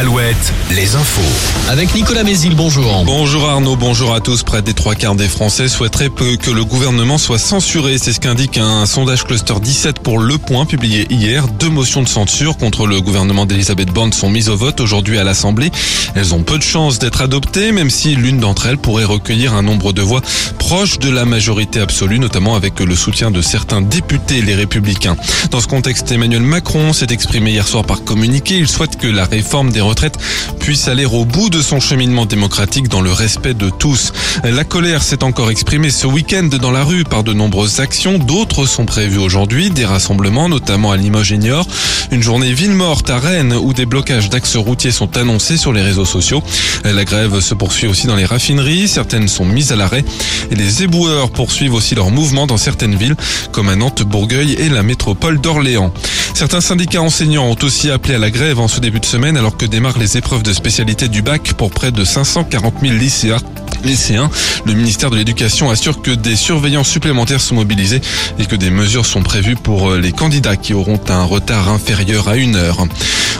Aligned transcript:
Alouette, 0.00 0.54
les 0.70 0.96
infos. 0.96 1.20
Avec 1.68 1.94
Nicolas 1.94 2.24
Mézil, 2.24 2.54
bonjour. 2.54 3.04
Bonjour 3.04 3.46
Arnaud, 3.46 3.76
bonjour 3.76 4.14
à 4.14 4.20
tous. 4.20 4.42
Près 4.42 4.62
des 4.62 4.72
trois 4.72 4.94
quarts 4.94 5.14
des 5.14 5.28
Français 5.28 5.68
souhaiteraient 5.68 6.08
que 6.08 6.50
le 6.50 6.64
gouvernement 6.64 7.18
soit 7.18 7.38
censuré. 7.38 7.98
C'est 7.98 8.14
ce 8.14 8.18
qu'indique 8.18 8.56
un 8.56 8.86
sondage 8.86 9.24
Cluster 9.24 9.60
17 9.60 9.98
pour 9.98 10.18
Le 10.18 10.38
Point 10.38 10.64
publié 10.64 11.06
hier. 11.10 11.48
Deux 11.48 11.68
motions 11.68 12.02
de 12.02 12.08
censure 12.08 12.56
contre 12.56 12.86
le 12.86 13.02
gouvernement 13.02 13.44
d'Elisabeth 13.44 13.90
Borne 13.90 14.14
sont 14.14 14.30
mises 14.30 14.48
au 14.48 14.56
vote 14.56 14.80
aujourd'hui 14.80 15.18
à 15.18 15.22
l'Assemblée. 15.22 15.70
Elles 16.14 16.34
ont 16.34 16.44
peu 16.44 16.56
de 16.56 16.62
chances 16.62 16.98
d'être 16.98 17.20
adoptées, 17.20 17.70
même 17.70 17.90
si 17.90 18.16
l'une 18.16 18.40
d'entre 18.40 18.68
elles 18.68 18.78
pourrait 18.78 19.04
recueillir 19.04 19.52
un 19.52 19.62
nombre 19.62 19.92
de 19.92 20.00
voix 20.00 20.22
proche 20.58 20.98
de 20.98 21.10
la 21.10 21.26
majorité 21.26 21.78
absolue, 21.78 22.18
notamment 22.18 22.54
avec 22.54 22.80
le 22.80 22.96
soutien 22.96 23.30
de 23.30 23.42
certains 23.42 23.82
députés, 23.82 24.40
les 24.40 24.54
républicains. 24.54 25.16
Dans 25.50 25.60
ce 25.60 25.66
contexte, 25.66 26.10
Emmanuel 26.10 26.42
Macron 26.42 26.94
s'est 26.94 27.08
exprimé 27.10 27.50
hier 27.50 27.68
soir 27.68 27.84
par 27.84 28.02
communiqué. 28.02 28.56
Il 28.56 28.68
souhaite 28.68 28.96
que 28.96 29.06
la 29.06 29.26
réforme 29.26 29.72
des 29.72 29.89
retraites 29.90 30.18
puisse 30.60 30.88
aller 30.88 31.04
au 31.04 31.24
bout 31.24 31.50
de 31.50 31.60
son 31.60 31.80
cheminement 31.80 32.24
démocratique 32.24 32.88
dans 32.88 33.00
le 33.00 33.12
respect 33.12 33.54
de 33.54 33.70
tous. 33.70 34.12
La 34.44 34.64
colère 34.64 35.02
s'est 35.02 35.24
encore 35.24 35.50
exprimée 35.50 35.90
ce 35.90 36.06
week-end 36.06 36.48
dans 36.60 36.70
la 36.70 36.84
rue 36.84 37.04
par 37.04 37.24
de 37.24 37.32
nombreuses 37.32 37.80
actions. 37.80 38.18
D'autres 38.18 38.66
sont 38.66 38.86
prévues 38.86 39.18
aujourd'hui, 39.18 39.70
des 39.70 39.84
rassemblements, 39.84 40.48
notamment 40.48 40.92
à 40.92 40.96
Limoges 40.96 41.32
Niort. 41.32 41.66
Une 42.12 42.22
journée 42.22 42.52
ville 42.52 42.72
morte 42.72 43.10
à 43.10 43.18
Rennes 43.18 43.52
où 43.52 43.72
des 43.72 43.86
blocages 43.86 44.30
d'axes 44.30 44.56
routiers 44.56 44.92
sont 44.92 45.16
annoncés 45.16 45.56
sur 45.56 45.72
les 45.72 45.82
réseaux 45.82 46.04
sociaux. 46.04 46.42
La 46.84 47.04
grève 47.04 47.40
se 47.40 47.54
poursuit 47.54 47.88
aussi 47.88 48.06
dans 48.06 48.16
les 48.16 48.24
raffineries. 48.24 48.86
Certaines 48.88 49.28
sont 49.28 49.44
mises 49.44 49.72
à 49.72 49.76
l'arrêt 49.76 50.04
et 50.50 50.54
les 50.54 50.84
éboueurs 50.84 51.30
poursuivent 51.30 51.74
aussi 51.74 51.94
leur 51.94 52.10
mouvement 52.10 52.46
dans 52.46 52.56
certaines 52.56 52.94
villes 52.94 53.16
comme 53.52 53.68
à 53.68 53.76
Nantes, 53.76 54.02
Bourgueil 54.02 54.52
et 54.52 54.68
la 54.68 54.82
métropole 54.82 55.40
d'Orléans. 55.40 55.92
Certains 56.40 56.62
syndicats 56.62 57.02
enseignants 57.02 57.50
ont 57.50 57.56
aussi 57.64 57.90
appelé 57.90 58.14
à 58.14 58.18
la 58.18 58.30
grève 58.30 58.60
en 58.60 58.66
ce 58.66 58.80
début 58.80 58.98
de 58.98 59.04
semaine 59.04 59.36
alors 59.36 59.58
que 59.58 59.66
démarrent 59.66 59.98
les 59.98 60.16
épreuves 60.16 60.42
de 60.42 60.54
spécialité 60.54 61.08
du 61.08 61.20
bac 61.20 61.52
pour 61.52 61.70
près 61.70 61.92
de 61.92 62.02
540 62.02 62.76
000 62.80 62.94
lycéens 62.94 63.36
lycéens. 63.84 64.30
Le 64.64 64.72
ministère 64.72 65.10
de 65.10 65.16
l'Éducation 65.16 65.70
assure 65.70 66.02
que 66.02 66.10
des 66.10 66.36
surveillants 66.36 66.84
supplémentaires 66.84 67.40
sont 67.40 67.54
mobilisés 67.54 68.00
et 68.38 68.46
que 68.46 68.56
des 68.56 68.70
mesures 68.70 69.06
sont 69.06 69.22
prévues 69.22 69.54
pour 69.54 69.92
les 69.92 70.12
candidats 70.12 70.56
qui 70.56 70.74
auront 70.74 71.00
un 71.08 71.24
retard 71.24 71.68
inférieur 71.68 72.28
à 72.28 72.36
une 72.36 72.56
heure. 72.56 72.86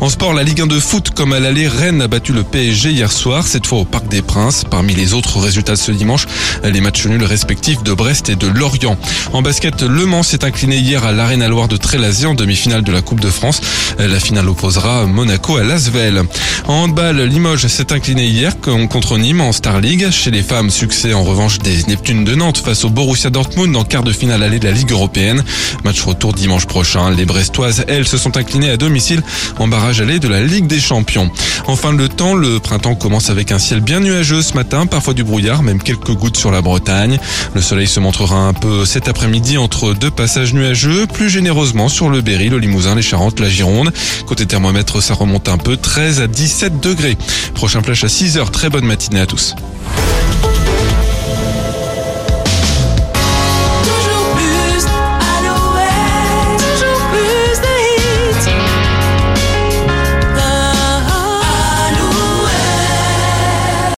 En 0.00 0.10
sport, 0.10 0.34
la 0.34 0.42
Ligue 0.42 0.60
1 0.60 0.66
de 0.66 0.78
foot, 0.78 1.10
comme 1.10 1.32
à 1.32 1.40
l'aller, 1.40 1.68
Rennes 1.68 2.02
a 2.02 2.06
battu 2.08 2.34
le 2.34 2.42
PSG 2.42 2.90
hier 2.90 3.10
soir, 3.10 3.46
cette 3.46 3.66
fois 3.66 3.78
au 3.78 3.84
Parc 3.86 4.08
des 4.08 4.20
Princes. 4.20 4.62
Parmi 4.70 4.94
les 4.94 5.14
autres 5.14 5.38
résultats 5.38 5.72
de 5.72 5.78
ce 5.78 5.90
dimanche, 5.90 6.26
les 6.62 6.82
matchs 6.82 7.06
nuls 7.06 7.24
respectifs 7.24 7.82
de 7.82 7.94
Brest 7.94 8.28
et 8.28 8.36
de 8.36 8.46
Lorient. 8.46 8.98
En 9.32 9.40
basket, 9.40 9.82
Le 9.82 10.04
Mans 10.04 10.22
s'est 10.22 10.44
incliné 10.44 10.76
hier 10.76 11.04
à 11.06 11.12
l'Arena 11.12 11.48
Loire 11.48 11.66
de 11.68 11.78
Trélazé 11.78 12.26
en 12.26 12.34
demi-finale 12.34 12.82
de 12.82 12.92
la 12.92 13.00
Coupe 13.00 13.20
de 13.20 13.30
France. 13.30 13.62
La 13.98 14.20
finale 14.20 14.48
opposera 14.50 15.06
Monaco 15.06 15.56
à 15.56 15.64
Lasvel. 15.64 16.22
En 16.68 16.74
handball, 16.74 17.22
Limoges 17.22 17.66
s'est 17.66 17.92
incliné 17.92 18.26
hier 18.26 18.60
contre 18.60 19.16
Nîmes 19.16 19.40
en 19.40 19.52
Star 19.52 19.80
League. 19.80 20.10
Chez 20.10 20.30
les 20.30 20.42
femmes, 20.42 20.68
succès 20.68 21.14
en 21.14 21.24
revanche 21.24 21.58
des 21.58 21.84
Neptunes 21.88 22.24
de 22.24 22.34
Nantes 22.34 22.58
face 22.58 22.84
au 22.84 22.90
Borussia 22.90 23.30
Dortmund 23.30 23.74
en 23.74 23.84
quart 23.84 24.02
de 24.02 24.12
finale 24.12 24.42
allée 24.42 24.58
de 24.58 24.66
la 24.66 24.72
Ligue 24.72 24.92
européenne. 24.92 25.42
Match 25.84 26.02
retour 26.02 26.34
dimanche 26.34 26.66
prochain. 26.66 27.10
Les 27.10 27.24
Brestoises, 27.24 27.84
elles, 27.88 28.06
se 28.06 28.18
sont 28.18 28.36
inclinées 28.36 28.70
à 28.70 28.76
domicile 28.76 29.22
en 29.58 29.68
barrage 29.68 29.85
aller 29.86 30.18
de 30.18 30.28
la 30.28 30.42
Ligue 30.42 30.66
des 30.66 30.80
Champions. 30.80 31.30
Enfin 31.66 31.92
le 31.92 32.08
temps, 32.08 32.34
le 32.34 32.58
printemps 32.58 32.94
commence 32.94 33.30
avec 33.30 33.52
un 33.52 33.58
ciel 33.58 33.80
bien 33.80 34.00
nuageux 34.00 34.42
ce 34.42 34.54
matin, 34.54 34.86
parfois 34.86 35.14
du 35.14 35.24
brouillard, 35.24 35.62
même 35.62 35.82
quelques 35.82 36.12
gouttes 36.12 36.36
sur 36.36 36.50
la 36.50 36.60
Bretagne. 36.60 37.18
Le 37.54 37.60
soleil 37.60 37.86
se 37.86 38.00
montrera 38.00 38.36
un 38.36 38.52
peu 38.52 38.84
cet 38.84 39.08
après-midi 39.08 39.58
entre 39.58 39.94
deux 39.94 40.10
passages 40.10 40.54
nuageux, 40.54 41.06
plus 41.06 41.30
généreusement 41.30 41.88
sur 41.88 42.08
le 42.08 42.20
Berry, 42.20 42.48
le 42.48 42.58
Limousin, 42.58 42.94
les 42.94 43.02
Charentes, 43.02 43.40
la 43.40 43.48
Gironde. 43.48 43.92
Côté 44.26 44.46
thermomètre, 44.46 45.02
ça 45.02 45.14
remonte 45.14 45.48
un 45.48 45.58
peu, 45.58 45.76
13 45.76 46.20
à 46.20 46.26
17 46.26 46.80
degrés. 46.80 47.16
Prochain 47.54 47.82
flash 47.82 48.04
à 48.04 48.08
6h, 48.08 48.50
très 48.50 48.70
bonne 48.70 48.84
matinée 48.84 49.20
à 49.20 49.26
tous. 49.26 49.54